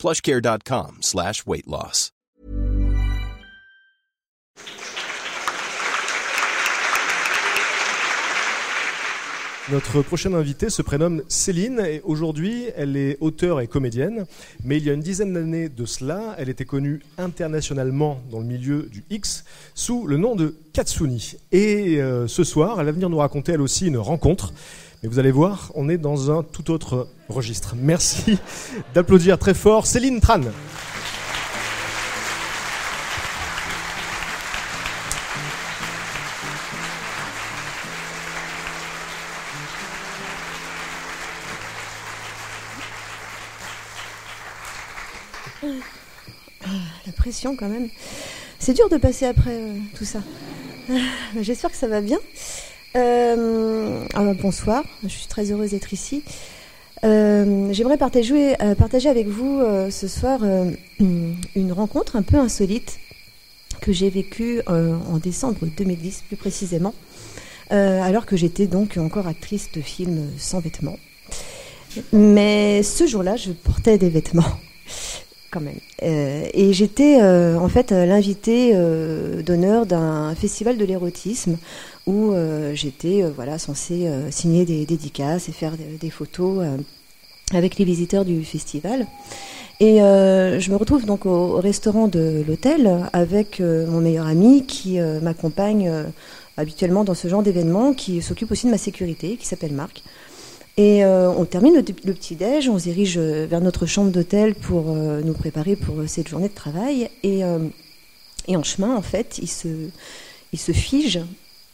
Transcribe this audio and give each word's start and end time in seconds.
plushcare.com 0.00 0.96
slash 1.02 1.46
weight 1.46 1.66
loss. 1.66 2.10
Notre 9.70 10.02
prochaine 10.02 10.34
invitée 10.34 10.68
se 10.68 10.82
prénomme 10.82 11.22
Céline 11.28 11.78
et 11.78 12.00
aujourd'hui 12.02 12.64
elle 12.76 12.96
est 12.96 13.18
auteure 13.20 13.60
et 13.60 13.68
comédienne. 13.68 14.24
Mais 14.64 14.78
il 14.78 14.84
y 14.84 14.90
a 14.90 14.94
une 14.94 15.00
dizaine 15.00 15.32
d'années 15.32 15.68
de 15.68 15.84
cela, 15.84 16.34
elle 16.38 16.48
était 16.48 16.64
connue 16.64 17.02
internationalement 17.18 18.20
dans 18.32 18.40
le 18.40 18.46
milieu 18.46 18.88
du 18.90 19.04
X 19.10 19.44
sous 19.74 20.08
le 20.08 20.16
nom 20.16 20.34
de 20.34 20.56
Katsuni. 20.72 21.36
Et 21.52 22.00
euh, 22.00 22.26
ce 22.26 22.42
soir, 22.42 22.80
elle 22.80 22.86
va 22.86 22.92
venir 22.92 23.10
nous 23.10 23.18
raconter 23.18 23.52
elle 23.52 23.60
aussi 23.60 23.86
une 23.86 23.98
rencontre. 23.98 24.52
Mais 25.02 25.08
vous 25.08 25.18
allez 25.18 25.30
voir, 25.30 25.72
on 25.74 25.88
est 25.88 25.96
dans 25.96 26.30
un 26.30 26.42
tout 26.42 26.70
autre 26.70 27.08
registre. 27.28 27.74
Merci 27.74 28.38
d'applaudir 28.94 29.38
très 29.38 29.54
fort 29.54 29.86
Céline 29.86 30.20
Tran. 30.20 30.40
La 47.06 47.12
pression 47.16 47.56
quand 47.56 47.68
même. 47.68 47.88
C'est 48.58 48.74
dur 48.74 48.90
de 48.90 48.98
passer 48.98 49.24
après 49.24 49.54
euh, 49.54 49.78
tout 49.96 50.04
ça. 50.04 50.20
Ah, 50.90 50.94
J'espère 51.40 51.70
que 51.70 51.76
ça 51.76 51.88
va 51.88 52.02
bien. 52.02 52.18
Euh, 52.96 54.04
bonsoir, 54.42 54.82
je 55.04 55.08
suis 55.08 55.28
très 55.28 55.52
heureuse 55.52 55.70
d'être 55.70 55.92
ici. 55.92 56.22
Euh, 57.04 57.72
J'aimerais 57.72 57.96
partager, 57.96 58.60
euh, 58.60 58.74
partager 58.74 59.08
avec 59.08 59.28
vous 59.28 59.60
ce 59.90 60.08
soir 60.08 60.40
une 60.98 61.72
rencontre 61.72 62.16
un 62.16 62.22
peu 62.22 62.36
insolite 62.36 62.98
que 63.80 63.92
j'ai 63.92 64.10
vécue 64.10 64.60
en 64.66 65.18
décembre 65.18 65.66
2010 65.76 66.24
plus 66.26 66.36
précisément, 66.36 66.94
alors 67.70 68.26
que 68.26 68.36
j'étais 68.36 68.66
donc 68.66 68.96
encore 68.96 69.26
actrice 69.26 69.70
de 69.72 69.80
films 69.80 70.30
sans 70.36 70.60
vêtements. 70.60 70.98
Mais 72.12 72.82
ce 72.82 73.06
jour-là, 73.06 73.36
je 73.36 73.52
portais 73.52 73.98
des 73.98 74.10
vêtements 74.10 74.58
quand 75.50 75.60
même. 75.60 75.78
Euh, 76.02 76.44
et 76.54 76.72
j'étais 76.72 77.20
euh, 77.20 77.58
en 77.58 77.68
fait 77.68 77.92
euh, 77.92 78.06
l'invitée 78.06 78.70
euh, 78.74 79.42
d'honneur 79.42 79.86
d'un 79.86 80.34
festival 80.34 80.76
de 80.76 80.84
l'érotisme 80.84 81.58
où 82.06 82.32
j'étais 82.74 83.22
voilà 83.22 83.58
censée 83.58 84.08
signer 84.30 84.64
des 84.64 84.84
dédicaces 84.84 85.48
et 85.48 85.52
faire 85.52 85.74
des, 86.00 86.10
photos 86.10 86.64
avec 87.52 87.78
les 87.78 87.84
visiteurs 87.84 88.24
du 88.24 88.42
festival. 88.42 89.06
Et 89.78 89.98
je 89.98 90.70
me 90.70 90.76
retrouve 90.76 91.04
donc 91.04 91.24
au, 91.24 91.30
au 91.30 91.60
restaurant 91.60 92.08
de 92.08 92.42
l'hôtel 92.48 92.90
avec 93.12 93.60
mon 93.60 94.00
meilleur 94.00 94.26
ami 94.26 94.66
qui 94.66 94.98
m'accompagne 95.22 95.88
habituellement 96.56 97.04
dans 97.04 97.14
ce 97.14 97.28
genre 97.28 97.44
d'événement, 97.44 97.92
qui 97.92 98.22
s'occupe 98.22 98.50
aussi 98.50 98.66
de 98.66 98.72
ma 98.72 98.78
sécurité, 98.78 99.36
qui 99.36 99.46
s'appelle 99.46 99.72
Marc. 99.72 100.02
Et 100.76 101.04
euh, 101.04 101.30
on 101.30 101.44
termine 101.44 101.74
le, 101.74 101.82
petit-déj, 101.82 102.68
on 102.68 102.78
se 102.78 102.84
dirige 102.84 103.18
euh, 103.18 103.46
vers 103.46 103.60
notre 103.60 103.86
chambre 103.86 104.10
d'hôtel 104.10 104.54
pour 104.54 104.86
euh, 104.88 105.20
nous 105.22 105.34
préparer 105.34 105.76
pour 105.76 105.96
cette 106.06 106.28
journée 106.28 106.48
de 106.48 106.54
travail. 106.54 107.10
Et, 107.22 107.44
en 107.44 108.62
chemin, 108.62 108.96
en 108.96 109.02
fait, 109.02 109.38
il 109.38 109.48
se, 109.48 109.68
il 110.52 110.58
se 110.58 110.72
fige 110.72 111.20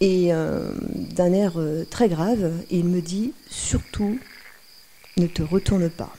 et 0.00 0.30
d'un 0.30 1.32
air 1.32 1.54
très 1.88 2.10
grave, 2.10 2.52
il 2.70 2.84
me 2.84 3.00
dit 3.00 3.32
surtout 3.48 4.18
ne 5.16 5.26
te 5.26 5.42
retourne 5.42 5.88
pas. 5.88 6.12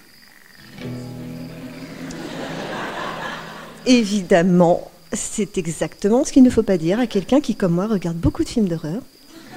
Évidemment, 3.85 4.89
c'est 5.13 5.59
exactement 5.59 6.23
ce 6.23 6.33
qu'il 6.33 6.41
ne 6.43 6.49
faut 6.49 6.63
pas 6.63 6.77
dire 6.77 6.99
à 6.99 7.05
quelqu'un 7.05 7.39
qui, 7.39 7.55
comme 7.55 7.73
moi, 7.73 7.85
regarde 7.85 8.17
beaucoup 8.17 8.43
de 8.43 8.49
films 8.49 8.67
d'horreur. 8.67 9.01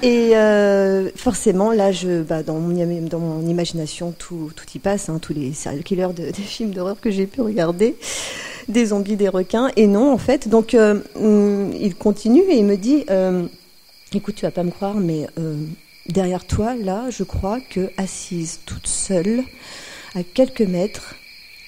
Et 0.03 0.35
euh, 0.35 1.11
forcément, 1.15 1.73
là, 1.73 1.93
je, 1.93 2.23
bah, 2.23 2.43
dans, 2.43 2.59
mon, 2.59 3.47
imagination, 3.47 4.15
tout, 4.19 4.51
tout 4.57 4.65
y 4.75 4.79
passe, 4.79 5.11
hein, 5.11 5.19
tous 5.21 5.35
les 5.35 5.53
serial 5.53 5.83
killers 5.83 6.15
de- 6.15 6.31
des 6.31 6.33
films 6.33 6.71
d'horreur 6.71 7.01
que 7.01 7.11
j'ai 7.11 7.27
pu 7.27 7.43
regarder, 7.43 7.97
des 8.69 8.87
zombies, 8.87 9.17
des 9.17 9.29
requins. 9.29 9.71
Et 9.77 9.87
non, 9.87 10.11
en 10.11 10.19
fait, 10.19 10.49
donc 10.49 10.73
euh, 10.73 11.01
hum, 11.17 11.73
il 11.79 11.95
continue 11.95 12.43
et 12.49 12.57
il 12.57 12.65
me 12.65 12.77
dit, 12.77 13.05
euh, 13.11 13.47
écoute, 14.15 14.37
tu 14.37 14.43
vas 14.47 14.51
pas 14.51 14.63
me 14.63 14.71
croire, 14.71 14.95
mais 14.95 15.27
derrière 16.09 16.47
toi, 16.47 16.75
là, 16.75 17.11
je 17.11 17.23
crois 17.23 17.59
que 17.61 17.91
assise 17.99 18.61
toute 18.65 18.87
seule, 18.87 19.43
à 20.15 20.23
quelques 20.23 20.63
mètres, 20.63 21.15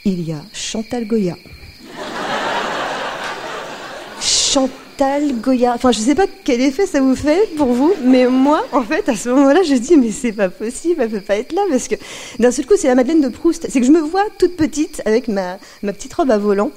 il 0.06 0.22
y 0.22 0.32
a 0.32 0.40
Chantal 0.54 1.06
Goya. 1.06 1.36
Chantal 4.20 4.81
Goya. 5.42 5.72
Enfin, 5.74 5.90
je 5.92 5.98
sais 5.98 6.14
pas 6.14 6.26
quel 6.44 6.60
effet 6.60 6.86
ça 6.86 7.00
vous 7.00 7.16
fait 7.16 7.48
pour 7.56 7.68
vous, 7.72 7.92
mais 8.04 8.26
moi, 8.26 8.64
en 8.72 8.82
fait, 8.82 9.08
à 9.08 9.16
ce 9.16 9.28
moment-là, 9.30 9.62
je 9.62 9.74
dis, 9.74 9.96
mais 9.96 10.10
c'est 10.10 10.32
pas 10.32 10.48
possible, 10.48 11.02
elle 11.02 11.10
peut 11.10 11.20
pas 11.20 11.36
être 11.36 11.52
là, 11.52 11.62
parce 11.68 11.88
que 11.88 11.96
d'un 12.38 12.50
seul 12.50 12.66
coup, 12.66 12.74
c'est 12.76 12.88
la 12.88 12.94
Madeleine 12.94 13.20
de 13.20 13.28
Proust. 13.28 13.66
C'est 13.68 13.80
que 13.80 13.86
je 13.86 13.90
me 13.90 14.00
vois 14.00 14.24
toute 14.38 14.56
petite 14.56 15.02
avec 15.04 15.28
ma, 15.28 15.58
ma 15.82 15.92
petite 15.92 16.14
robe 16.14 16.30
à 16.30 16.38
volant. 16.38 16.70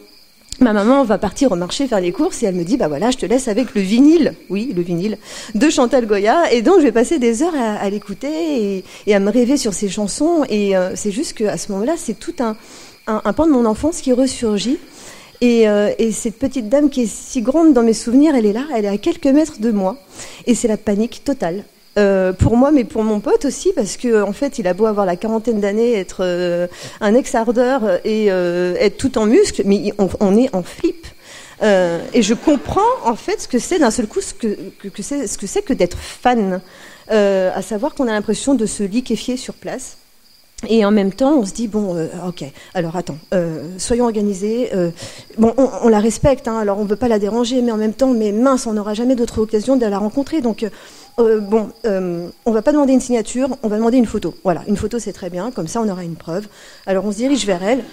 Ma 0.59 0.73
maman 0.73 1.03
va 1.03 1.17
partir 1.17 1.51
au 1.51 1.55
marché 1.55 1.85
faire 1.85 1.99
les 1.99 2.13
courses 2.13 2.41
et 2.41 2.45
elle 2.45 2.55
me 2.55 2.63
dit 2.63 2.77
bah 2.77 2.87
voilà 2.87 3.11
je 3.11 3.17
te 3.17 3.25
laisse 3.25 3.49
avec 3.49 3.75
le 3.75 3.81
vinyle 3.81 4.35
oui 4.49 4.71
le 4.73 4.83
vinyle 4.83 5.17
de 5.53 5.69
Chantal 5.69 6.05
Goya 6.05 6.49
et 6.53 6.61
donc 6.61 6.77
je 6.77 6.83
vais 6.83 6.93
passer 6.93 7.19
des 7.19 7.43
heures 7.43 7.53
à, 7.53 7.89
l'écouter 7.89 8.77
et, 8.77 8.83
et 9.05 9.13
à 9.13 9.19
me 9.19 9.29
rêver 9.29 9.57
sur 9.57 9.73
ses 9.73 9.89
chansons 9.89 10.45
et 10.47 10.77
euh, 10.77 10.95
c'est 10.95 11.11
juste 11.11 11.33
qu'à 11.33 11.57
ce 11.57 11.73
moment-là 11.73 11.95
c'est 11.97 12.17
tout 12.17 12.35
un, 12.39 12.55
un, 13.07 13.21
un 13.25 13.33
pan 13.33 13.47
de 13.47 13.51
mon 13.51 13.65
enfance 13.65 13.99
qui 13.99 14.13
ressurgit 14.13 14.77
et, 15.41 15.67
euh, 15.67 15.91
et 15.97 16.11
cette 16.11 16.37
petite 16.37 16.69
dame 16.69 16.89
qui 16.89 17.03
est 17.03 17.11
si 17.11 17.41
grande 17.41 17.73
dans 17.73 17.83
mes 17.83 17.93
souvenirs, 17.93 18.35
elle 18.35 18.45
est 18.45 18.53
là, 18.53 18.65
elle 18.75 18.85
est 18.85 18.89
à 18.89 18.97
quelques 18.97 19.27
mètres 19.27 19.59
de 19.59 19.71
moi. 19.71 19.97
Et 20.45 20.55
c'est 20.55 20.67
la 20.67 20.77
panique 20.77 21.23
totale. 21.23 21.63
Euh, 21.97 22.33
pour 22.33 22.57
moi, 22.57 22.71
mais 22.71 22.83
pour 22.83 23.03
mon 23.03 23.21
pote 23.21 23.45
aussi, 23.45 23.71
parce 23.73 23.95
que 23.95 24.21
en 24.21 24.33
fait, 24.33 24.59
il 24.59 24.67
a 24.67 24.73
beau 24.73 24.85
avoir 24.85 25.05
la 25.05 25.15
quarantaine 25.15 25.61
d'années, 25.61 25.93
être 25.93 26.17
euh, 26.21 26.67
un 26.99 27.13
ex-ardeur 27.15 28.01
et 28.03 28.31
euh, 28.31 28.75
être 28.79 28.97
tout 28.97 29.17
en 29.17 29.25
muscles, 29.25 29.61
mais 29.65 29.93
on 29.97 30.35
est 30.37 30.53
en 30.53 30.61
flip. 30.61 31.07
Euh, 31.63 32.01
et 32.13 32.21
je 32.21 32.33
comprends 32.33 32.81
en 33.05 33.15
fait 33.15 33.39
ce 33.41 33.47
que 33.47 33.59
c'est 33.59 33.79
d'un 33.79 33.91
seul 33.91 34.07
coup, 34.07 34.19
ce 34.19 34.33
que, 34.33 34.57
que, 34.77 34.89
que 34.89 35.01
c'est, 35.01 35.25
ce 35.25 35.37
que 35.37 35.47
c'est 35.47 35.61
que 35.61 35.73
d'être 35.73 35.97
fan, 35.97 36.61
Euh, 37.11 37.51
à 37.53 37.61
savoir 37.61 37.93
qu'on 37.93 38.07
a 38.07 38.11
l'impression 38.11 38.55
de 38.55 38.65
se 38.65 38.81
liquéfier 38.81 39.37
sur 39.37 39.53
place. 39.53 39.97
Et 40.67 40.85
en 40.85 40.91
même 40.91 41.11
temps, 41.11 41.39
on 41.39 41.45
se 41.45 41.53
dit 41.53 41.67
bon, 41.67 41.95
euh, 41.95 42.07
ok. 42.27 42.43
Alors 42.73 42.95
attends, 42.95 43.17
euh, 43.33 43.67
soyons 43.77 44.05
organisés. 44.05 44.69
euh, 44.73 44.89
bon, 45.37 45.53
on, 45.57 45.89
la 45.89 45.99
respecte, 45.99 46.47
hein, 46.47 46.57
alors 46.57 46.79
on 46.79 46.85
veut 46.85 46.95
pas 46.95 47.07
la 47.07 47.19
déranger, 47.19 47.61
mais 47.61 47.71
en 47.71 47.77
même 47.77 47.93
temps, 47.93 48.13
mais 48.13 48.31
mince, 48.31 48.65
on 48.65 48.73
n'aura 48.73 48.93
jamais 48.93 49.15
d'autre 49.15 49.39
occasion 49.41 49.75
de 49.75 49.85
la 49.85 49.97
rencontrer. 49.97 50.41
Donc 50.41 50.65
euh, 51.19 51.39
bon, 51.39 51.69
euh, 51.85 52.27
on 52.45 52.51
va 52.51 52.61
pas 52.61 52.71
demander 52.71 52.93
une 52.93 52.99
signature, 52.99 53.49
on 53.63 53.67
va 53.67 53.77
demander 53.77 53.97
une 53.97 54.05
photo. 54.05 54.35
Voilà, 54.43 54.63
une 54.67 54.75
photo 54.77 54.99
c'est 54.99 55.13
très 55.13 55.29
bien, 55.29 55.51
comme 55.51 55.67
ça 55.67 55.81
on 55.81 55.87
aura 55.89 56.03
une 56.03 56.15
preuve. 56.15 56.47
Alors 56.85 57.05
on 57.05 57.11
se 57.11 57.17
dirige 57.17 57.45
vers 57.45 57.63
elle, 57.63 57.83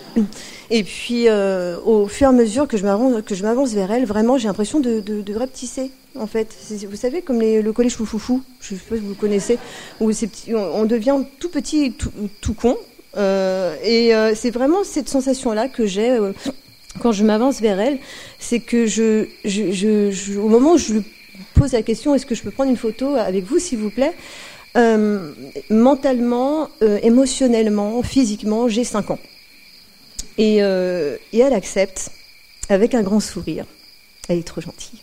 et 0.70 0.82
puis 0.82 1.28
euh, 1.28 1.76
au 1.84 2.08
fur 2.08 2.26
et 2.26 2.30
à 2.30 2.32
mesure 2.32 2.66
que 2.66 2.76
je 2.76 2.84
m'avance, 2.84 3.72
vers 3.72 3.90
elle, 3.92 4.04
vraiment 4.06 4.38
j'ai 4.38 4.48
l'impression 4.48 4.80
de, 4.80 5.00
de, 5.00 5.22
de 5.22 5.34
rapetisser. 5.34 5.90
En 6.18 6.26
fait, 6.26 6.48
vous 6.90 6.96
savez 6.96 7.22
comme 7.22 7.40
les- 7.40 7.62
le 7.62 7.72
collège 7.72 7.94
foufoufou, 7.94 8.42
je 8.60 8.74
sais 8.74 8.80
pas 8.88 8.96
si 8.96 9.00
vous 9.02 9.14
connaissez, 9.14 9.58
où 10.00 10.10
on, 10.50 10.54
on 10.56 10.84
devient 10.84 11.16
tout 11.38 11.48
petit, 11.48 11.92
tout, 11.92 12.10
tout 12.40 12.54
con, 12.54 12.76
euh, 13.16 13.74
et 13.84 14.14
euh, 14.14 14.34
c'est 14.34 14.50
vraiment 14.50 14.84
cette 14.84 15.08
sensation-là 15.08 15.68
que 15.68 15.86
j'ai. 15.86 16.10
euh, 16.10 16.32
quand 17.00 17.12
je 17.12 17.24
m'avance 17.24 17.60
vers 17.62 17.80
elle, 17.80 17.98
c'est 18.38 18.60
que 18.60 18.84
je, 18.84 19.24
je, 19.46 19.72
je, 19.72 20.10
je- 20.10 20.38
au 20.38 20.48
moment 20.48 20.72
où 20.74 20.78
je 20.78 20.92
lui 20.94 21.02
pose 21.62 21.72
la 21.74 21.82
question, 21.82 22.12
est-ce 22.12 22.26
que 22.26 22.34
je 22.34 22.42
peux 22.42 22.50
prendre 22.50 22.70
une 22.70 22.76
photo 22.76 23.14
avec 23.14 23.44
vous, 23.44 23.60
s'il 23.60 23.78
vous 23.78 23.90
plaît 23.90 24.14
euh, 24.76 25.32
Mentalement, 25.70 26.68
euh, 26.82 26.98
émotionnellement, 27.04 28.02
physiquement, 28.02 28.66
j'ai 28.66 28.82
5 28.82 29.12
ans. 29.12 29.18
Et, 30.38 30.56
euh, 30.60 31.16
et 31.32 31.38
elle 31.38 31.52
accepte 31.52 32.10
avec 32.68 32.96
un 32.96 33.02
grand 33.02 33.20
sourire. 33.20 33.64
Elle 34.28 34.40
est 34.40 34.46
trop 34.46 34.60
gentille. 34.60 34.98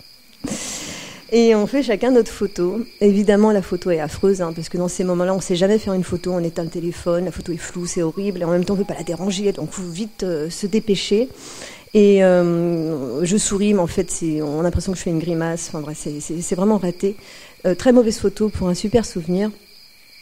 Et 1.31 1.55
on 1.55 1.65
fait 1.65 1.81
chacun 1.81 2.11
notre 2.11 2.31
photo. 2.31 2.81
Évidemment, 2.99 3.53
la 3.53 3.61
photo 3.61 3.91
est 3.91 4.01
affreuse, 4.01 4.41
hein, 4.41 4.51
parce 4.53 4.67
que 4.67 4.77
dans 4.77 4.89
ces 4.89 5.05
moments-là, 5.05 5.33
on 5.33 5.37
ne 5.37 5.41
sait 5.41 5.55
jamais 5.55 5.79
faire 5.79 5.93
une 5.93 6.03
photo, 6.03 6.33
on 6.33 6.43
éteint 6.43 6.63
le 6.63 6.69
téléphone, 6.69 7.23
la 7.23 7.31
photo 7.31 7.53
est 7.53 7.57
floue, 7.57 7.85
c'est 7.85 8.01
horrible, 8.01 8.41
et 8.41 8.43
en 8.43 8.51
même 8.51 8.65
temps, 8.65 8.73
on 8.73 8.77
ne 8.77 8.81
veut 8.81 8.87
pas 8.87 8.95
la 8.95 9.03
déranger, 9.03 9.49
donc 9.53 9.69
il 9.71 9.75
faut 9.75 9.89
vite 9.89 10.25
se 10.49 10.67
dépêcher. 10.67 11.29
Et 11.93 12.23
euh, 12.23 13.23
je 13.25 13.37
souris, 13.37 13.73
mais 13.73 13.79
en 13.79 13.87
fait, 13.87 14.23
on 14.41 14.59
a 14.59 14.63
l'impression 14.63 14.91
que 14.91 14.97
je 14.97 15.03
fais 15.03 15.09
une 15.09 15.19
grimace. 15.19 15.69
Enfin 15.69 15.81
bref, 15.81 16.07
c'est 16.19 16.55
vraiment 16.55 16.77
raté. 16.77 17.15
Euh, 17.65 17.75
très 17.75 17.91
mauvaise 17.91 18.19
photo 18.19 18.49
pour 18.49 18.67
un 18.69 18.73
super 18.73 19.05
souvenir. 19.05 19.49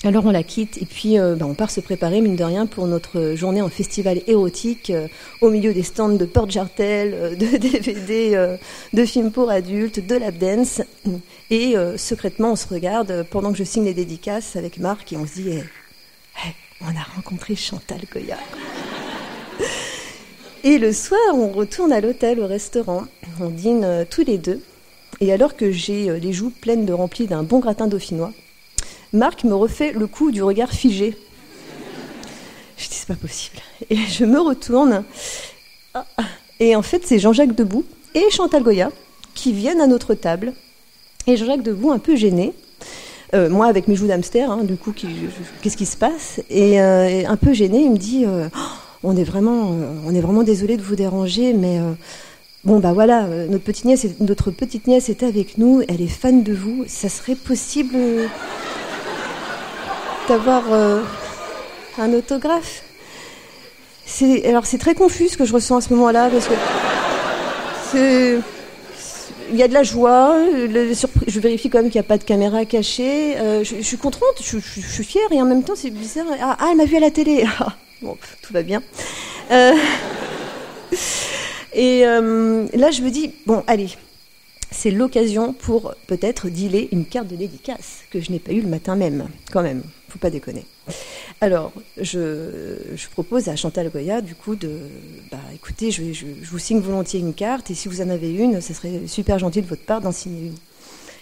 Alors 0.04 0.28
on 0.28 0.32
la 0.32 0.44
quitte 0.44 0.80
et 0.80 0.86
puis 0.86 1.18
euh, 1.18 1.36
bah, 1.36 1.48
on 1.48 1.56
part 1.56 1.72
se 1.72 1.80
préparer, 1.80 2.22
mine 2.22 2.36
de 2.36 2.44
rien, 2.44 2.68
pour 2.68 2.86
notre 2.86 3.34
journée 3.34 3.64
en 3.64 3.70
festival 3.70 4.22
érotique 4.28 4.94
au 5.42 5.50
milieu 5.50 5.74
des 5.74 5.82
stands 5.82 6.10
de 6.10 6.26
porte 6.26 6.52
jartel, 6.52 7.36
de 7.36 7.58
DVD, 7.58 8.58
de 8.94 9.06
films 9.06 9.32
pour 9.32 9.50
adultes, 9.50 10.06
de 10.06 10.16
lap 10.16 10.38
dance. 10.38 10.82
Et 11.50 11.76
secrètement, 11.98 12.52
on 12.52 12.56
se 12.56 12.68
regarde 12.68 13.26
pendant 13.32 13.52
que 13.52 13.58
je 13.58 13.64
signe 13.64 13.86
les 13.86 13.96
dédicaces 13.96 14.56
avec 14.56 14.78
Marc 14.78 15.12
et 15.14 15.18
on 15.18 15.26
se 15.26 15.34
dit 15.34 15.50
eh, 15.50 15.64
eh, 16.46 16.52
on 16.82 16.90
a 16.90 17.16
rencontré 17.16 17.56
Chantal 17.56 18.02
Goya. 18.14 18.38
Et 20.64 20.80
le 20.80 20.92
soir, 20.92 21.20
on 21.34 21.50
retourne 21.52 21.92
à 21.92 22.02
l'hôtel, 22.02 22.40
au 22.40 22.48
restaurant. 22.48 23.04
On 23.40 23.50
dîne 23.50 23.84
euh, 23.84 24.06
tous 24.10 24.24
les 24.24 24.38
deux. 24.38 24.62
Et 25.22 25.32
alors 25.32 25.56
que 25.56 25.72
j'ai 25.72 26.10
euh, 26.10 26.18
les 26.18 26.34
joues 26.34 26.50
pleines 26.50 26.86
de 26.86 26.94
remplis 26.94 27.28
d'un 27.28 27.44
bon 27.44 27.60
gratin 27.60 27.88
dauphinois, 27.88 28.34
Marc 29.14 29.44
me 29.44 29.54
refait 29.54 29.92
le 29.92 30.08
coup 30.08 30.32
du 30.32 30.44
regard 30.44 30.72
figé. 30.72 31.16
Je 32.78 32.88
dis, 32.88 32.96
c'est 32.96 33.08
pas 33.08 33.16
possible. 33.16 33.58
Et 33.90 33.98
je 33.98 34.26
me 34.26 34.40
retourne. 34.40 35.04
Ah. 35.94 36.06
Et 36.60 36.76
en 36.76 36.82
fait, 36.82 37.04
c'est 37.06 37.20
Jean-Jacques 37.20 37.56
Debout 37.56 37.86
et 38.16 38.30
Chantal 38.32 38.64
Goya 38.64 38.92
qui 39.36 39.54
viennent 39.54 39.82
à 39.82 39.88
notre 39.88 40.16
table. 40.16 40.54
Et 41.28 41.38
Jean-Jacques 41.38 41.64
Debout, 41.64 41.92
un 41.92 42.00
peu 42.00 42.16
gêné, 42.16 42.54
euh, 43.36 43.50
moi 43.50 43.68
avec 43.68 43.88
mes 43.88 43.96
joues 43.96 44.08
d'hamster, 44.08 44.50
hein, 44.50 44.64
du 44.64 44.76
coup, 44.76 44.94
qu'est-ce 45.62 45.78
qui 45.78 45.86
se 45.86 45.98
passe? 45.98 46.42
Et, 46.50 46.80
un 46.80 47.38
peu 47.38 47.54
gêné, 47.54 47.82
il 47.82 47.92
me 47.92 47.98
dit 47.98 48.26
on 49.04 49.16
est 49.16 49.24
vraiment, 49.24 49.76
on 50.06 50.16
est 50.16 50.22
vraiment 50.22 50.44
désolé 50.44 50.78
de 50.78 50.82
vous 50.82 50.96
déranger, 50.96 51.54
mais 51.54 51.80
euh, 51.80 51.92
bon 52.64 52.80
bah 52.80 52.94
voilà, 52.94 53.26
euh, 53.26 53.48
notre 53.48 53.64
petite 53.64 53.86
nièce, 53.86 54.08
notre 54.20 54.52
petite 54.52 54.88
nièce 54.88 55.10
est 55.10 55.24
avec 55.24 55.58
nous, 55.58 55.84
elle 55.88 56.02
est 56.02 56.08
fan 56.08 56.44
de 56.44 56.54
vous. 56.54 56.84
Ça 56.88 57.10
serait 57.10 57.36
possible 57.36 57.98
d'avoir 60.28 60.64
euh, 60.72 61.02
un 62.00 62.14
autographe? 62.14 62.84
Alors 64.46 64.66
c'est 64.66 64.78
très 64.78 64.96
confus 64.96 65.30
ce 65.30 65.38
que 65.38 65.46
je 65.46 65.54
ressens 65.54 65.78
à 65.78 65.82
ce 65.82 65.94
moment-là 65.94 66.30
parce 66.30 66.48
que 67.94 68.40
il 69.50 69.56
y 69.56 69.64
a 69.64 69.68
de 69.68 69.74
la 69.74 69.84
joie, 69.84 70.36
je 71.28 71.40
vérifie 71.40 71.70
quand 71.70 71.78
même 71.78 71.90
qu'il 71.90 72.00
n'y 72.00 72.06
a 72.06 72.08
pas 72.08 72.18
de 72.18 72.24
caméra 72.24 72.66
cachée. 72.66 73.36
je, 73.64 73.82
suis 73.82 73.98
contente, 73.98 74.42
je, 74.42 74.58
suis 74.60 75.04
fière 75.04 75.32
et 75.32 75.42
en 75.42 75.46
même 75.46 75.64
temps 75.64 75.76
c'est 75.76 75.90
bizarre. 75.90 76.26
Ah, 76.42 76.58
ah, 76.60 76.68
elle 76.72 76.78
m'a 76.78 76.86
vu 76.86 76.96
à 76.98 77.00
la 77.00 77.12
télé. 77.12 77.46
Bon, 78.02 78.18
tout 78.42 78.54
va 78.54 78.64
bien. 78.64 78.84
Euh, 79.52 79.74
et 81.74 82.06
euh, 82.06 82.68
là, 82.74 82.92
je 82.92 83.02
me 83.02 83.10
dis, 83.10 83.32
bon, 83.46 83.64
allez, 83.68 83.90
c'est 84.72 84.92
l'occasion 84.92 85.54
pour 85.54 85.94
peut-être 86.06 86.50
dealer 86.50 86.90
une 86.92 87.06
carte 87.06 87.28
de 87.28 87.36
dédicace 87.36 88.04
que 88.12 88.22
je 88.22 88.32
n'ai 88.32 88.40
pas 88.40 88.52
eue 88.52 88.62
le 88.62 88.68
matin 88.68 88.96
même, 88.96 89.28
quand 89.52 89.64
même, 89.64 89.82
faut 90.10 90.20
pas 90.20 90.30
déconner. 90.30 90.66
Alors, 91.42 91.72
je, 92.00 92.76
propose 93.12 93.48
à 93.50 93.56
Chantal 93.56 93.90
Goya, 93.90 94.22
du 94.22 94.36
coup, 94.36 94.56
de, 94.56 94.80
bah, 95.32 95.38
écoutez, 95.56 95.92
je, 95.92 96.14
je, 96.14 96.26
vous 96.44 96.60
signe 96.60 96.80
volontiers 96.80 97.20
une 97.20 97.34
carte, 97.34 97.72
et 97.72 97.76
si 97.76 97.88
vous 97.88 98.02
en 98.02 98.10
avez 98.10 98.32
une, 98.32 98.62
ce 98.62 98.74
serait 98.74 99.08
super 99.08 99.40
gentil 99.40 99.62
de 99.62 99.68
votre 99.68 99.84
part 99.84 100.02
d'en 100.02 100.12
signer 100.12 100.48
une. 100.48 100.56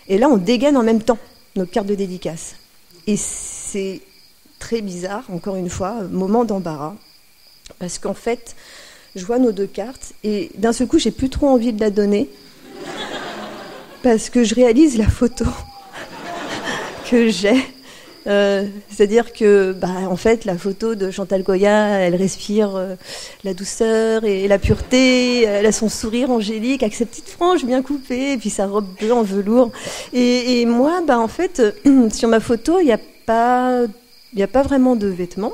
Et 0.07 0.17
là, 0.17 0.29
on 0.29 0.37
dégaine 0.37 0.77
en 0.77 0.83
même 0.83 1.01
temps 1.01 1.17
nos 1.55 1.65
cartes 1.65 1.87
de 1.87 1.95
dédicace. 1.95 2.55
Et 3.07 3.17
c'est 3.17 4.01
très 4.65 4.81
bizarre, 4.81 5.25
encore 5.31 5.57
une 5.57 5.69
fois, 5.69 5.93
moment 6.09 6.43
d'embarras, 6.43 6.95
parce 7.77 7.99
qu'en 7.99 8.15
fait, 8.15 8.55
je 9.15 9.23
vois 9.23 9.37
nos 9.37 9.51
deux 9.51 9.67
cartes 9.67 10.13
et 10.23 10.49
d'un 10.57 10.73
seul 10.73 10.87
coup, 10.87 10.97
j'ai 10.97 11.11
plus 11.11 11.29
trop 11.29 11.47
envie 11.49 11.71
de 11.71 11.79
la 11.79 11.91
donner, 11.91 12.27
parce 14.01 14.31
que 14.31 14.43
je 14.43 14.55
réalise 14.55 14.97
la 14.97 15.07
photo 15.07 15.45
que 17.11 17.29
j'ai. 17.29 17.63
Euh, 18.25 18.65
c'est-à-dire 18.89 19.33
que, 19.33 19.71
bah, 19.73 20.09
en 20.09 20.15
fait, 20.15 20.45
la 20.45 20.57
photo 20.57 20.95
de 20.95 21.11
Chantal 21.11 21.43
Goya, 21.43 21.99
elle 21.99 22.15
respire 22.15 22.75
euh, 22.75 22.95
la 23.43 23.53
douceur 23.53 24.23
et 24.23 24.47
la 24.47 24.57
pureté. 24.57 25.43
Elle 25.43 25.67
a 25.67 25.71
son 25.71 25.89
sourire 25.89 26.31
angélique 26.31 26.81
avec 26.81 26.95
ses 26.95 27.05
petites 27.05 27.29
franges 27.29 27.65
bien 27.65 27.83
coupées, 27.83 28.31
et 28.31 28.37
puis 28.37 28.49
sa 28.49 28.65
robe 28.65 28.87
bleue 28.99 29.13
en 29.13 29.21
velours. 29.21 29.71
Et, 30.11 30.65
moi, 30.65 31.03
bah, 31.05 31.19
en 31.19 31.27
fait, 31.27 31.61
sur 32.11 32.29
ma 32.29 32.39
photo, 32.39 32.79
il 32.79 32.85
n'y 32.85 32.93
a 32.93 32.99
pas 33.27 33.85
il 34.35 34.39
n'y 34.39 34.43
a 34.43 34.47
pas 34.47 34.63
vraiment 34.63 34.97
de 34.97 35.07
vêtements. 35.07 35.53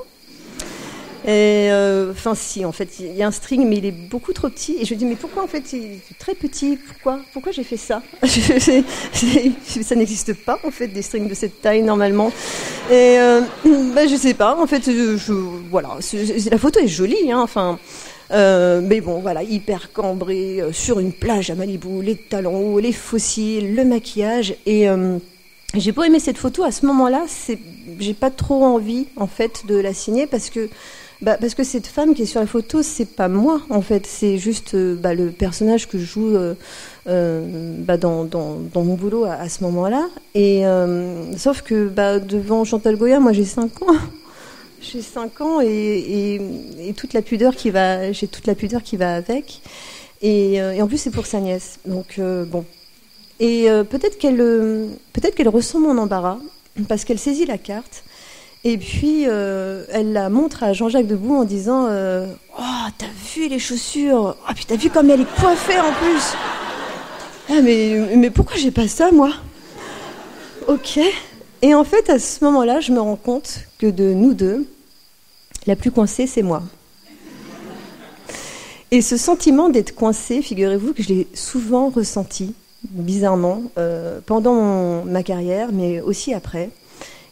Euh, 1.28 2.12
enfin, 2.12 2.34
si, 2.34 2.66
en 2.66 2.72
fait, 2.72 3.00
il 3.00 3.16
y 3.16 3.22
a 3.22 3.28
un 3.28 3.32
string, 3.32 3.68
mais 3.68 3.78
il 3.78 3.86
est 3.86 3.92
beaucoup 3.92 4.34
trop 4.34 4.50
petit. 4.50 4.78
Et 4.80 4.86
je 4.86 4.94
me 4.96 5.00
dis, 5.00 5.06
mais 5.06 5.16
pourquoi 5.16 5.44
en 5.44 5.48
fait 5.48 5.72
il 5.74 5.84
est 5.84 6.18
très 6.18 6.34
petit? 6.34 6.78
Pourquoi? 6.78 7.20
Pourquoi 7.32 7.52
j'ai 7.52 7.64
fait 7.64 7.78
ça? 7.78 8.02
Ça 8.24 9.96
n'existe 9.96 10.34
pas 10.34 10.60
en 10.64 10.72
fait 10.72 10.88
des 10.88 11.04
strings 11.04 11.28
de 11.28 11.36
cette 11.36 11.62
taille 11.62 11.84
normalement. 11.84 12.32
Et 12.90 13.20
euh, 13.20 13.42
bah, 13.94 14.08
je 14.08 14.16
sais 14.16 14.34
pas. 14.34 14.56
En 14.56 14.66
fait, 14.66 14.90
voilà, 15.70 15.90
la 16.50 16.58
photo 16.58 16.80
est 16.80 16.88
jolie. 16.88 17.32
Hein, 17.32 17.42
enfin. 17.42 17.78
Euh, 18.34 18.80
mais 18.82 19.02
bon, 19.02 19.20
voilà, 19.20 19.44
hyper 19.44 19.92
cambré 19.92 20.64
sur 20.72 21.02
une 21.02 21.12
plage 21.12 21.50
à 21.50 21.56
Malibu, 21.56 22.02
les 22.02 22.16
talons 22.16 22.76
hauts, 22.76 22.80
les 22.80 22.94
fossiles, 22.94 23.76
le 23.76 23.84
maquillage 23.84 24.56
et 24.66 24.88
j'ai 25.74 25.94
pas 25.94 26.06
aimé 26.06 26.20
cette 26.20 26.38
photo 26.38 26.64
à 26.64 26.72
ce 26.72 26.86
moment-là, 26.86 27.26
j'ai 28.00 28.14
pas 28.14 28.30
trop 28.30 28.64
envie 28.64 29.08
en 29.16 29.28
fait 29.28 29.66
de 29.68 29.76
la 29.76 29.94
signer 29.94 30.28
parce 30.28 30.50
que 30.50 30.70
bah, 31.22 31.38
parce 31.40 31.54
que 31.54 31.64
cette 31.64 31.86
femme 31.86 32.16
qui 32.16 32.24
est 32.24 32.26
sur 32.26 32.40
la 32.40 32.48
photo, 32.48 32.82
c'est 32.82 33.06
pas 33.06 33.28
moi 33.28 33.62
en 33.70 33.82
fait, 33.82 34.08
c'est 34.08 34.40
juste 34.40 34.74
euh, 34.74 34.96
bah, 34.96 35.14
le 35.14 35.30
personnage 35.30 35.88
que 35.88 36.00
je 36.00 36.06
joue 36.06 36.36
euh, 36.36 36.56
euh, 37.08 37.76
bah, 37.78 37.98
dans, 37.98 38.26
dans, 38.26 38.58
dans, 38.74 38.84
mon 38.84 38.96
boulot 38.96 39.26
à, 39.26 39.48
ce 39.48 39.64
moment-là. 39.64 40.10
Et 40.34 40.64
sauf 41.38 41.62
que 41.62 41.88
bah, 41.88 42.20
devant 42.20 42.64
Chantal 42.66 42.96
Goya, 42.98 43.20
moi 43.20 43.34
j'ai 43.34 43.46
5 43.46 43.84
ans. 43.84 43.96
j'ai 44.82 45.02
5 45.04 45.42
ans 45.42 45.62
et, 45.62 45.68
et, 45.68 46.42
et, 46.90 46.94
toute 46.94 47.14
la 47.14 47.22
pudeur 47.22 47.56
qui 47.56 47.70
va, 47.70 48.12
j'ai 48.12 48.28
toute 48.28 48.48
la 48.48 48.56
pudeur 48.56 48.82
qui 48.82 48.98
va 48.98 49.14
avec. 49.14 49.62
Et, 50.24 50.56
et 50.56 50.82
en 50.82 50.88
plus 50.88 50.98
c'est 50.98 51.12
pour 51.12 51.28
sa 51.28 51.40
nièce. 51.40 51.80
Donc 51.86 52.20
bon, 52.20 52.66
et 53.42 53.72
euh, 53.72 53.84
peut-être 53.84 54.20
qu'elle 54.20 54.40
euh, 54.40 54.88
peut-être 55.14 55.34
qu'elle 55.34 55.50
ressent 55.50 55.80
mon 55.80 55.98
embarras 55.98 56.38
parce 56.88 57.04
qu'elle 57.04 57.18
saisit 57.18 57.46
la 57.46 57.58
carte. 57.58 58.04
Et 58.64 58.78
puis 58.78 59.24
euh, 59.28 59.84
elle 59.90 60.14
la 60.14 60.30
montre 60.30 60.64
à 60.64 60.74
Jean-Jacques 60.74 61.08
Debout 61.08 61.36
en 61.36 61.44
disant 61.44 61.88
Oh, 61.88 62.90
t'as 62.98 63.08
vu 63.34 63.48
les 63.50 63.58
chaussures! 63.58 64.38
Oh, 64.40 64.52
puis 64.56 64.66
t'as 64.68 64.76
vu 64.76 64.92
comme 64.92 65.10
elle 65.10 65.22
est 65.22 65.36
coiffée 65.42 65.80
en 65.80 65.92
plus! 65.92 66.36
Ah, 67.50 67.62
mais, 67.64 68.16
mais 68.16 68.30
pourquoi 68.30 68.58
j'ai 68.58 68.70
pas 68.70 68.88
ça, 68.88 69.12
moi? 69.12 69.32
Ok. 70.68 71.00
Et 71.64 71.74
en 71.74 71.84
fait, 71.84 72.12
à 72.12 72.20
ce 72.20 72.44
moment-là, 72.46 72.80
je 72.80 72.92
me 72.92 73.00
rends 73.00 73.16
compte 73.16 73.62
que 73.80 73.88
de 73.88 74.14
nous 74.14 74.36
deux, 74.36 74.68
la 75.66 75.76
plus 75.76 75.90
coincée, 75.90 76.28
c'est 76.28 76.44
moi. 76.44 76.62
Et 78.92 79.02
ce 79.02 79.18
sentiment 79.18 79.70
d'être 79.70 79.96
coincée, 79.96 80.44
figurez-vous 80.44 80.94
que 80.94 81.02
je 81.02 81.10
l'ai 81.10 81.28
souvent 81.34 81.90
ressenti 81.90 82.54
bizarrement, 82.90 83.64
euh, 83.78 84.20
pendant 84.26 85.04
ma 85.06 85.24
carrière, 85.24 85.70
mais 85.72 86.02
aussi 86.02 86.34
après. 86.34 86.70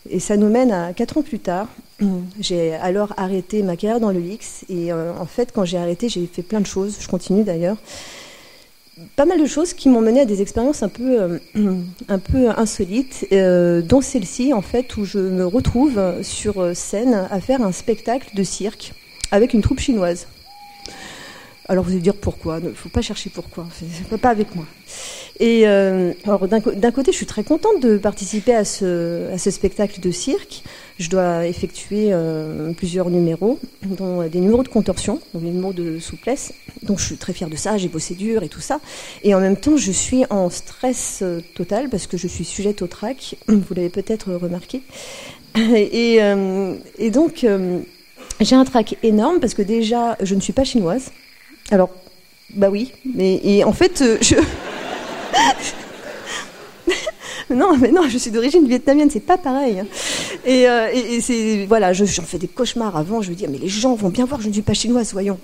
Et 0.09 0.19
ça 0.19 0.37
nous 0.37 0.49
mène 0.49 0.71
à 0.71 0.93
quatre 0.93 1.17
ans 1.17 1.21
plus 1.21 1.39
tard. 1.39 1.67
J'ai 2.39 2.73
alors 2.75 3.13
arrêté 3.17 3.63
ma 3.63 3.75
carrière 3.75 3.99
dans 3.99 4.11
le 4.11 4.21
X. 4.21 4.65
Et 4.69 4.91
euh, 4.91 5.11
en 5.19 5.25
fait, 5.25 5.51
quand 5.51 5.65
j'ai 5.65 5.77
arrêté, 5.77 6.09
j'ai 6.09 6.25
fait 6.25 6.41
plein 6.41 6.61
de 6.61 6.65
choses. 6.65 6.97
Je 6.99 7.07
continue 7.07 7.43
d'ailleurs. 7.43 7.77
Pas 9.15 9.25
mal 9.25 9.39
de 9.39 9.45
choses 9.45 9.73
qui 9.73 9.87
m'ont 9.87 10.01
mené 10.01 10.21
à 10.21 10.25
des 10.25 10.41
expériences 10.41 10.83
un 10.83 10.89
peu, 10.89 11.21
euh, 11.21 11.39
un 12.07 12.19
peu 12.19 12.49
insolites, 12.49 13.27
dont 13.31 14.01
celle-ci, 14.01 14.53
en 14.53 14.61
fait, 14.61 14.97
où 14.97 15.05
je 15.05 15.19
me 15.19 15.45
retrouve 15.45 16.01
sur 16.21 16.75
scène 16.75 17.27
à 17.29 17.39
faire 17.39 17.61
un 17.61 17.71
spectacle 17.71 18.35
de 18.35 18.43
cirque 18.43 18.93
avec 19.31 19.53
une 19.53 19.61
troupe 19.61 19.79
chinoise. 19.79 20.27
Alors 21.69 21.83
vous 21.83 21.91
allez 21.91 22.01
dire 22.01 22.15
pourquoi 22.15 22.57
Il 22.59 22.69
ne 22.69 22.73
faut 22.73 22.89
pas 22.89 23.03
chercher 23.03 23.29
pourquoi. 23.29 23.67
Pas 24.19 24.31
avec 24.31 24.55
moi. 24.55 24.65
Et 25.39 25.67
euh, 25.67 26.13
d'un 26.47 26.91
côté, 26.91 27.11
je 27.11 27.17
suis 27.17 27.27
très 27.27 27.43
contente 27.43 27.79
de 27.79 27.97
participer 27.97 28.55
à 28.55 28.65
ce, 28.65 29.29
spectacle 29.37 30.01
de 30.01 30.09
cirque. 30.09 30.63
Je 30.97 31.11
dois 31.11 31.45
effectuer 31.45 32.07
euh, 32.11 32.73
plusieurs 32.73 33.11
numéros, 33.11 33.59
dont 33.83 34.27
des 34.27 34.39
numéros 34.39 34.63
de 34.63 34.67
contorsion, 34.67 35.21
donc 35.35 35.43
des 35.43 35.51
numéros 35.51 35.71
de 35.71 35.99
souplesse. 35.99 36.53
Donc 36.81 36.97
je 36.97 37.05
suis 37.05 37.17
très 37.17 37.33
fière 37.33 37.49
de 37.49 37.55
ça. 37.55 37.77
J'ai 37.77 37.87
bossé 37.87 38.15
dur 38.15 38.41
et 38.41 38.49
tout 38.49 38.61
ça. 38.61 38.79
Et 39.23 39.35
en 39.35 39.39
même 39.39 39.55
temps, 39.55 39.77
je 39.77 39.91
suis 39.91 40.25
en 40.31 40.49
stress 40.49 41.19
euh, 41.21 41.39
total 41.53 41.89
parce 41.89 42.07
que 42.07 42.17
je 42.17 42.27
suis 42.27 42.45
sujette 42.45 42.81
au 42.81 42.87
trac. 42.87 43.35
Vous 43.47 43.75
l'avez 43.75 43.89
peut-être 43.89 44.33
remarqué. 44.33 44.81
Et, 45.55 46.19
et 46.99 47.09
donc 47.09 47.45
j'ai 48.39 48.55
un 48.55 48.65
trac 48.65 48.97
énorme 49.01 49.39
parce 49.39 49.55
que 49.55 49.63
déjà, 49.63 50.15
je 50.21 50.35
ne 50.35 50.39
suis 50.39 50.53
pas 50.53 50.63
chinoise. 50.63 51.11
Alors, 51.71 51.89
bah 52.55 52.69
oui, 52.71 52.93
mais 53.05 53.63
en 53.63 53.73
fait, 53.73 54.01
euh, 54.01 54.17
je. 54.21 54.35
non, 57.53 57.77
mais 57.77 57.91
non, 57.91 58.09
je 58.09 58.17
suis 58.17 58.31
d'origine 58.31 58.67
vietnamienne, 58.67 59.11
c'est 59.11 59.19
pas 59.19 59.37
pareil. 59.37 59.79
Hein. 59.79 59.85
Euh, 60.47 60.89
et, 60.91 61.21
c'est 61.21 61.67
voilà, 61.67 61.93
j'en 61.93 62.23
fais 62.23 62.39
des 62.39 62.47
cauchemars 62.47 62.97
avant. 62.97 63.21
Je 63.21 63.29
me 63.29 63.35
dis, 63.35 63.45
mais 63.47 63.59
les 63.59 63.67
gens 63.67 63.93
vont 63.93 64.09
bien 64.09 64.25
voir, 64.25 64.41
je 64.41 64.47
ne 64.47 64.53
suis 64.53 64.63
pas 64.63 64.73
chinoise, 64.73 65.13
voyons. 65.13 65.37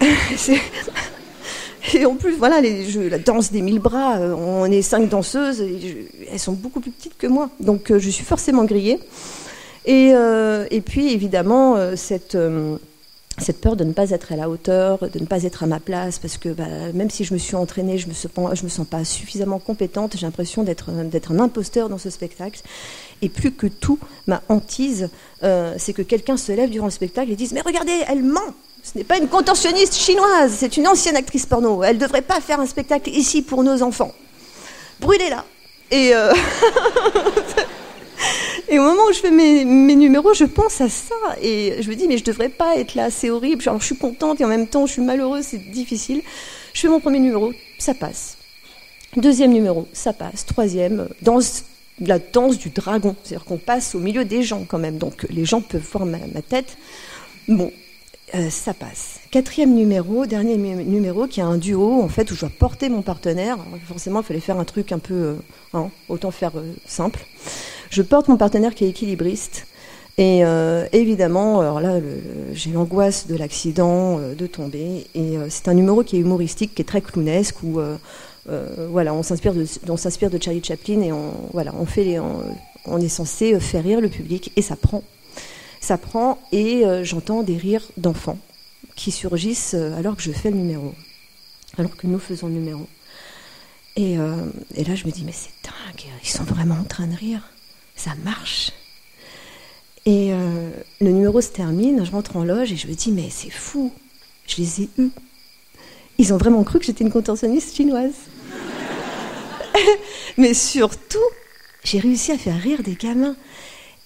Et 1.94 2.04
en 2.04 2.16
plus, 2.16 2.34
voilà, 2.34 2.62
jeux, 2.62 3.08
la 3.08 3.18
danse 3.18 3.50
des 3.50 3.62
mille 3.62 3.78
bras, 3.78 4.18
euh, 4.18 4.34
on 4.34 4.66
est 4.66 4.82
cinq 4.82 5.08
danseuses, 5.08 5.62
elles 6.30 6.38
sont 6.38 6.52
beaucoup 6.52 6.80
plus 6.80 6.90
petites 6.90 7.16
que 7.16 7.26
moi. 7.26 7.48
Donc 7.60 7.92
je 7.96 8.10
suis 8.10 8.24
forcément 8.24 8.64
grillée. 8.64 8.98
Et 9.86 10.82
puis 10.84 11.12
évidemment, 11.12 11.76
cette, 11.96 12.36
cette 13.38 13.60
peur 13.60 13.76
de 13.76 13.84
ne 13.84 13.92
pas 13.92 14.10
être 14.10 14.32
à 14.32 14.36
la 14.36 14.48
hauteur, 14.48 14.98
de 14.98 15.18
ne 15.18 15.26
pas 15.26 15.42
être 15.44 15.62
à 15.62 15.66
ma 15.66 15.80
place, 15.80 16.18
parce 16.18 16.36
que 16.36 16.48
bah, 16.48 16.64
même 16.94 17.10
si 17.10 17.24
je 17.24 17.34
me 17.34 17.38
suis 17.38 17.56
entraînée, 17.56 17.98
je 17.98 18.06
ne 18.06 18.12
me, 18.12 18.62
me 18.62 18.68
sens 18.68 18.86
pas 18.86 19.04
suffisamment 19.04 19.58
compétente, 19.58 20.16
j'ai 20.16 20.26
l'impression 20.26 20.62
d'être 20.62 20.90
un 20.90 21.38
imposteur 21.38 21.88
dans 21.88 21.98
ce 21.98 22.10
spectacle. 22.10 22.60
Et 23.22 23.28
plus 23.28 23.52
que 23.52 23.66
tout, 23.66 23.98
ma 24.26 24.42
hantise, 24.48 25.10
c'est 25.40 25.92
que 25.92 26.02
quelqu'un 26.02 26.36
se 26.36 26.52
lève 26.52 26.70
durant 26.70 26.86
le 26.86 26.92
spectacle 26.92 27.30
et 27.32 27.36
dise 27.36 27.52
Mais 27.52 27.62
regardez, 27.62 28.04
elle 28.08 28.22
ment 28.22 28.54
ce 28.82 28.96
n'est 28.96 29.04
pas 29.04 29.18
une 29.18 29.28
contorsionniste 29.28 29.94
chinoise, 29.94 30.52
c'est 30.56 30.76
une 30.76 30.86
ancienne 30.86 31.16
actrice 31.16 31.46
porno. 31.46 31.82
Elle 31.82 31.96
ne 31.96 32.00
devrait 32.00 32.22
pas 32.22 32.40
faire 32.40 32.60
un 32.60 32.66
spectacle 32.66 33.10
ici 33.10 33.42
pour 33.42 33.62
nos 33.62 33.82
enfants. 33.82 34.12
Brûlez-la. 35.00 35.44
Euh, 35.92 36.32
et 38.70 38.78
au 38.78 38.82
moment 38.82 39.02
où 39.08 39.12
je 39.12 39.18
fais 39.18 39.30
mes, 39.30 39.64
numéros, 39.64 40.34
je 40.34 40.44
pense 40.44 40.80
à 40.80 40.88
ça. 40.88 41.14
Et 41.42 41.76
je 41.80 41.88
me 41.88 41.94
dis, 41.94 42.06
mais 42.06 42.18
je 42.18 42.24
devrais 42.24 42.48
pas 42.48 42.76
être 42.76 42.94
là, 42.94 43.10
c'est 43.10 43.30
horrible. 43.30 43.62
Alors, 43.66 43.80
je 43.80 43.86
suis 43.86 43.96
contente 43.96 44.40
et 44.40 44.44
en 44.44 44.48
même 44.48 44.66
temps, 44.66 44.86
je 44.86 44.92
suis 44.92 45.02
malheureuse, 45.02 45.44
c'est 45.44 45.70
difficile. 45.70 46.22
Je 46.72 46.80
fais 46.80 46.88
mon 46.88 47.00
premier 47.00 47.18
numéro, 47.18 47.52
ça 47.78 47.94
passe. 47.94 48.36
Deuxième 49.16 49.52
numéro, 49.52 49.88
ça 49.92 50.12
passe. 50.12 50.44
Troisième, 50.44 51.08
danse, 51.22 51.64
la 52.00 52.18
danse 52.18 52.58
du 52.58 52.68
dragon. 52.70 53.16
C'est-à-dire 53.22 53.46
qu'on 53.46 53.56
passe 53.56 53.94
au 53.94 53.98
milieu 53.98 54.24
des 54.24 54.42
gens 54.42 54.64
quand 54.68 54.78
même. 54.78 54.98
Donc 54.98 55.26
les 55.30 55.44
gens 55.44 55.60
peuvent 55.60 55.86
voir 55.92 56.04
ma, 56.04 56.18
ma 56.18 56.42
tête. 56.42 56.76
Bon, 57.48 57.72
euh, 58.34 58.50
ça 58.50 58.74
passe. 58.74 59.20
Quatrième 59.30 59.74
numéro, 59.74 60.26
dernier 60.26 60.58
numéro, 60.58 61.26
qui 61.26 61.40
est 61.40 61.44
un 61.44 61.56
duo, 61.56 62.02
en 62.02 62.08
fait, 62.08 62.30
où 62.30 62.34
je 62.34 62.40
dois 62.40 62.50
porter 62.50 62.90
mon 62.90 63.00
partenaire. 63.00 63.56
forcément, 63.86 64.20
il 64.20 64.24
fallait 64.24 64.40
faire 64.40 64.58
un 64.58 64.64
truc 64.64 64.92
un 64.92 64.98
peu, 64.98 65.14
euh, 65.14 65.34
hein, 65.72 65.90
autant 66.10 66.30
faire 66.30 66.52
euh, 66.56 66.74
simple. 66.86 67.20
Je 67.90 68.02
porte 68.02 68.28
mon 68.28 68.36
partenaire 68.36 68.74
qui 68.74 68.84
est 68.84 68.88
équilibriste. 68.88 69.66
Et 70.20 70.42
évidemment, 70.92 71.60
alors 71.60 71.80
là, 71.80 72.00
j'ai 72.52 72.70
l'angoisse 72.70 73.28
de 73.28 73.36
l'accident, 73.36 74.18
de 74.18 74.46
tomber. 74.48 75.06
Et 75.14 75.36
c'est 75.48 75.68
un 75.68 75.74
numéro 75.74 76.02
qui 76.02 76.16
est 76.16 76.18
humoristique, 76.18 76.74
qui 76.74 76.82
est 76.82 76.84
très 76.84 77.00
clownesque, 77.00 77.62
où 77.62 77.80
voilà, 78.90 79.14
on 79.14 79.22
s'inspire 79.22 79.54
de, 79.54 79.64
on 79.88 79.94
de 79.94 80.42
Charlie 80.42 80.64
Chaplin 80.64 81.02
et 81.02 81.12
on, 81.12 81.34
voilà, 81.52 81.72
on 81.78 81.86
fait, 81.86 82.18
on 82.84 83.00
est 83.00 83.08
censé 83.08 83.60
faire 83.60 83.84
rire 83.84 84.00
le 84.00 84.08
public 84.08 84.50
et 84.56 84.62
ça 84.62 84.74
prend 84.74 85.04
ça 85.80 85.98
prend 85.98 86.38
et 86.52 86.84
euh, 86.84 87.04
j'entends 87.04 87.42
des 87.42 87.56
rires 87.56 87.86
d'enfants 87.96 88.38
qui 88.96 89.10
surgissent 89.10 89.74
euh, 89.74 89.96
alors 89.96 90.16
que 90.16 90.22
je 90.22 90.32
fais 90.32 90.50
le 90.50 90.56
numéro, 90.56 90.94
alors 91.76 91.96
que 91.96 92.06
nous 92.06 92.18
faisons 92.18 92.48
le 92.48 92.54
numéro. 92.54 92.86
Euh, 93.98 94.46
et 94.74 94.84
là, 94.84 94.94
je 94.94 95.06
me 95.06 95.10
dis, 95.10 95.24
mais 95.24 95.32
c'est 95.32 95.50
dingue, 95.64 96.06
ils 96.22 96.28
sont 96.28 96.44
vraiment 96.44 96.76
en 96.76 96.84
train 96.84 97.06
de 97.06 97.16
rire, 97.16 97.50
ça 97.98 98.12
marche. 98.24 98.72
Et 100.06 100.30
le 101.00 101.10
numéro 101.10 101.40
se 101.42 101.50
termine, 101.50 102.02
je 102.04 102.10
rentre 102.10 102.36
en 102.36 102.44
loge 102.44 102.72
et 102.72 102.76
je 102.76 102.88
me 102.88 102.94
dis, 102.94 103.12
mais 103.12 103.28
c'est 103.30 103.50
fou, 103.50 103.92
je 104.46 104.56
les 104.56 104.82
ai 104.82 104.88
eus. 104.96 105.10
Ils 106.16 106.32
ont 106.32 106.38
vraiment 106.38 106.64
cru 106.64 106.78
que 106.78 106.86
j'étais 106.86 107.04
une 107.04 107.12
contorsionniste 107.12 107.76
chinoise. 107.76 108.14
mais 110.38 110.54
surtout, 110.54 111.18
j'ai 111.84 111.98
réussi 111.98 112.32
à 112.32 112.38
faire 112.38 112.58
rire 112.58 112.82
des 112.82 112.94
gamins. 112.94 113.36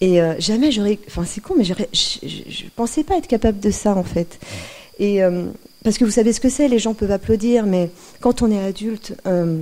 Et 0.01 0.21
euh, 0.21 0.35
jamais 0.39 0.73
j'aurais. 0.73 0.99
Enfin, 1.07 1.25
c'est 1.25 1.41
con, 1.41 1.55
mais 1.57 1.65
je, 1.65 1.75
je, 1.93 2.65
pensais 2.75 3.05
pas 3.05 3.17
être 3.17 3.29
capable 3.29 3.61
de 3.61 3.71
ça, 3.71 3.95
en 3.95 4.05
fait. 4.05 4.39
Et. 4.99 5.23
Euh, 5.23 5.47
parce 5.85 5.99
que 5.99 6.05
vous 6.05 6.13
savez 6.13 6.33
ce 6.33 6.41
que 6.41 6.49
c'est, 6.49 6.69
les 6.69 6.79
gens 6.79 6.95
peuvent 6.95 7.11
applaudir, 7.11 7.67
mais 7.67 7.91
quand 8.21 8.43
on 8.43 8.51
est 8.53 8.63
adulte, 8.63 9.15
euh, 9.27 9.59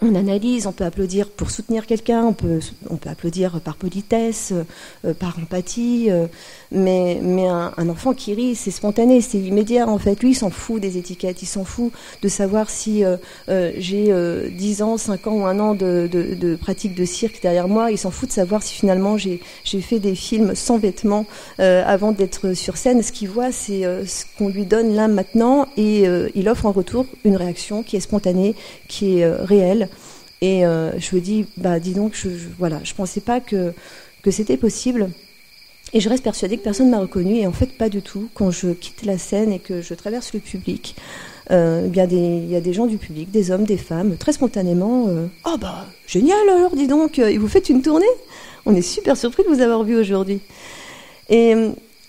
on 0.00 0.14
analyse, 0.14 0.66
on 0.66 0.72
peut 0.72 0.84
applaudir 0.84 1.28
pour 1.28 1.50
soutenir 1.50 1.86
quelqu'un, 1.86 2.22
on 2.24 2.32
peut, 2.32 2.60
on 2.88 2.96
peut 2.96 3.10
applaudir 3.10 3.60
par 3.60 3.76
politesse, 3.76 4.52
euh, 5.04 5.12
par 5.12 5.38
empathie, 5.38 6.06
euh, 6.08 6.26
mais, 6.70 7.18
mais 7.20 7.48
un, 7.48 7.88
enfant 7.88 8.12
qui 8.12 8.34
rit, 8.34 8.54
c'est 8.54 8.70
spontané, 8.70 9.20
c'est 9.20 9.38
immédiat 9.38 9.88
en 9.88 9.98
fait. 9.98 10.22
Lui, 10.22 10.30
il 10.30 10.34
s'en 10.34 10.50
fout 10.50 10.80
des 10.80 10.98
étiquettes, 10.98 11.42
il 11.42 11.46
s'en 11.46 11.64
fout 11.64 11.92
de 12.22 12.28
savoir 12.28 12.70
si 12.70 13.04
euh, 13.04 13.16
j'ai 13.76 14.12
10 14.50 14.82
ans, 14.82 14.96
5 14.98 15.26
ans 15.26 15.32
ou 15.32 15.46
un 15.46 15.58
an 15.58 15.74
de, 15.74 16.08
de, 16.10 16.34
de, 16.34 16.54
pratique 16.54 16.94
de 16.94 17.04
cirque 17.04 17.40
derrière 17.42 17.66
moi, 17.66 17.90
il 17.90 17.98
s'en 17.98 18.10
fout 18.10 18.28
de 18.28 18.34
savoir 18.34 18.62
si 18.62 18.74
finalement 18.74 19.16
j'ai 19.16 19.40
fait 19.64 19.98
des 19.98 20.14
films 20.14 20.54
sans 20.54 20.78
vêtements 20.78 21.26
avant 21.58 22.12
d'être 22.12 22.52
sur 22.52 22.76
scène. 22.76 23.02
Ce 23.02 23.12
qu'il 23.12 23.28
voit, 23.28 23.52
c'est 23.52 23.82
ce 24.06 24.24
qu'on 24.36 24.48
lui 24.48 24.64
donne 24.64 24.94
là 24.94 25.08
maintenant 25.08 25.66
et 25.76 26.04
il 26.34 26.48
offre 26.48 26.66
en 26.66 26.72
retour 26.72 27.06
une 27.24 27.36
réaction 27.36 27.82
qui 27.82 27.96
est 27.96 28.00
spontanée, 28.00 28.54
qui 28.88 29.18
est 29.18 29.30
réelle. 29.30 29.87
Et 30.40 30.64
euh, 30.64 30.98
je 30.98 31.16
me 31.16 31.20
dis, 31.20 31.46
bah 31.56 31.80
dis 31.80 31.94
donc, 31.94 32.14
je, 32.14 32.30
je, 32.30 32.46
voilà, 32.58 32.80
je 32.84 32.94
pensais 32.94 33.20
pas 33.20 33.40
que, 33.40 33.72
que 34.22 34.30
c'était 34.30 34.56
possible. 34.56 35.10
Et 35.92 36.00
je 36.00 36.08
reste 36.08 36.22
persuadée 36.22 36.58
que 36.58 36.62
personne 36.62 36.86
ne 36.86 36.90
m'a 36.90 37.00
reconnue, 37.00 37.36
et 37.36 37.46
en 37.46 37.52
fait 37.52 37.76
pas 37.76 37.88
du 37.88 38.02
tout. 38.02 38.28
Quand 38.34 38.50
je 38.50 38.68
quitte 38.68 39.04
la 39.04 39.16
scène 39.16 39.52
et 39.52 39.58
que 39.58 39.80
je 39.80 39.94
traverse 39.94 40.34
le 40.34 40.40
public, 40.40 40.94
euh, 41.50 41.88
il 41.88 41.96
y, 41.96 42.00
a 42.56 42.60
des 42.60 42.72
gens 42.74 42.86
du 42.86 42.98
public, 42.98 43.30
des 43.30 43.50
hommes, 43.50 43.64
des 43.64 43.78
femmes, 43.78 44.16
très 44.16 44.32
spontanément. 44.32 45.06
Euh, 45.08 45.26
oh 45.46 45.56
bah 45.58 45.86
génial 46.06 46.38
alors, 46.50 46.76
dis 46.76 46.86
donc, 46.86 47.18
et 47.18 47.38
vous 47.38 47.48
faites 47.48 47.70
une 47.70 47.80
tournée 47.80 48.06
On 48.66 48.74
est 48.74 48.82
super 48.82 49.16
surpris 49.16 49.44
de 49.44 49.48
vous 49.48 49.62
avoir 49.62 49.82
vu 49.82 49.96
aujourd'hui. 49.96 50.40
Et 51.30 51.54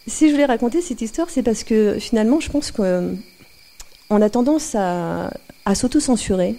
si 0.08 0.28
je 0.28 0.34
voulais 0.34 0.46
raconter 0.46 0.82
cette 0.82 1.02
histoire, 1.02 1.30
c'est 1.30 1.44
parce 1.44 1.64
que 1.64 1.98
finalement, 2.00 2.42
je 2.42 2.50
pense 2.50 2.72
qu'on 2.72 3.18
a 4.10 4.30
tendance 4.30 4.76
à, 4.76 5.32
à 5.64 5.76
s'auto-censurer 5.76 6.56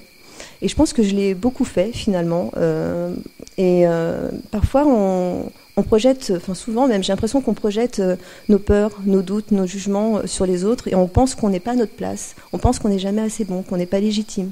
et 0.62 0.68
je 0.68 0.76
pense 0.76 0.92
que 0.92 1.02
je 1.02 1.14
l'ai 1.14 1.34
beaucoup 1.34 1.64
fait 1.64 1.92
finalement. 1.92 2.52
Euh, 2.56 3.14
et 3.56 3.86
euh, 3.86 4.30
parfois, 4.50 4.84
on, 4.86 5.50
projette, 5.86 6.30
enfin 6.36 6.52
souvent 6.52 6.86
même, 6.86 7.02
j'ai 7.02 7.10
l'impression 7.10 7.40
qu'on 7.40 7.54
projette 7.54 8.00
euh, 8.00 8.16
nos 8.50 8.58
peurs, 8.58 9.00
nos 9.06 9.22
doutes, 9.22 9.50
nos 9.50 9.66
jugements 9.66 10.26
sur 10.26 10.44
les 10.44 10.66
autres 10.66 10.88
et 10.88 10.94
on 10.94 11.06
pense 11.06 11.34
qu'on 11.34 11.48
n'est 11.48 11.60
pas 11.60 11.70
à 11.70 11.74
notre 11.74 11.94
place. 11.94 12.36
On 12.52 12.58
pense 12.58 12.78
qu'on 12.78 12.90
n'est 12.90 12.98
jamais 12.98 13.22
assez 13.22 13.44
bon, 13.44 13.62
qu'on 13.62 13.78
n'est 13.78 13.86
pas 13.86 14.00
légitime. 14.00 14.50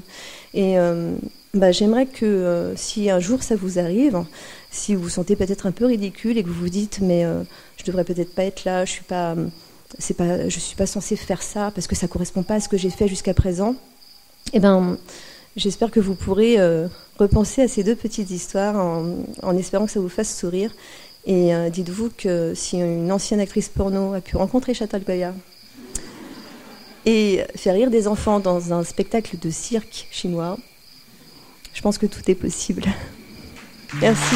Et 0.55 0.77
bah, 1.53 1.71
j'aimerais 1.71 2.07
que 2.07 2.73
si 2.75 3.11
un 3.11 3.19
jour 3.19 3.43
ça 3.43 3.55
vous 3.55 3.77
arrive, 3.77 4.23
si 4.71 4.95
vous 4.95 5.03
vous 5.03 5.09
sentez 5.09 5.35
peut-être 5.35 5.67
un 5.67 5.71
peu 5.71 5.85
ridicule 5.85 6.39
et 6.39 6.43
que 6.43 6.47
vous 6.47 6.61
vous 6.61 6.69
dites 6.69 6.99
mais 6.99 7.23
je 7.77 7.83
devrais 7.83 8.03
peut-être 8.03 8.33
pas 8.33 8.45
être 8.45 8.65
là, 8.65 8.85
je 8.85 8.91
suis 8.93 9.03
pas, 9.03 9.35
c'est 9.99 10.17
pas, 10.17 10.49
je 10.49 10.59
suis 10.59 10.75
pas 10.75 10.87
censée 10.87 11.15
faire 11.15 11.43
ça 11.43 11.69
parce 11.75 11.85
que 11.85 11.95
ça 11.95 12.07
correspond 12.07 12.41
pas 12.41 12.55
à 12.55 12.59
ce 12.59 12.69
que 12.69 12.77
j'ai 12.77 12.89
fait 12.89 13.07
jusqu'à 13.07 13.35
présent. 13.35 13.75
Eh 14.53 14.59
ben 14.59 14.97
J'espère 15.59 15.91
que 15.91 15.99
vous 15.99 16.15
pourrez 16.15 16.57
euh, 16.57 16.87
repenser 17.17 17.61
à 17.61 17.67
ces 17.67 17.83
deux 17.83 17.95
petites 17.95 18.31
histoires 18.31 18.77
en, 18.77 19.57
espérant 19.57 19.87
que 19.87 19.91
ça 19.91 19.99
vous 19.99 20.07
fasse 20.07 20.33
sourire. 20.33 20.71
Et 21.25 21.53
euh, 21.53 21.69
dites-vous 21.69 22.11
que 22.17 22.53
si 22.55 22.77
une 22.77 23.11
ancienne 23.11 23.41
actrice 23.41 23.67
porno 23.67 24.13
a 24.13 24.21
pu 24.21 24.37
rencontrer 24.37 24.73
Chantal 24.73 25.03
Goya 25.03 25.33
et 27.05 27.43
faire 27.55 27.73
rire 27.73 27.89
des 27.89 28.07
enfants 28.07 28.39
dans 28.39 28.71
un 28.71 28.85
spectacle 28.85 29.37
de 29.37 29.49
cirque 29.49 30.07
chinois, 30.11 30.57
je 31.73 31.81
pense 31.81 31.97
que 31.97 32.05
tout 32.05 32.21
est 32.31 32.35
possible. 32.35 32.85
Merci. 34.01 34.35